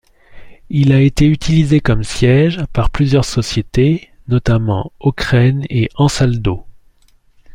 Il 0.71 0.93
a 0.93 0.99
été 1.01 1.27
utilisé 1.27 1.79
comme 1.79 2.03
siège 2.03 2.65
par 2.73 2.89
plusieurs 2.89 3.23
sociétés, 3.23 4.09
notamment 4.27 4.91
Ocren 4.99 5.63
et 5.69 5.89
Ansaldo. 5.93 6.65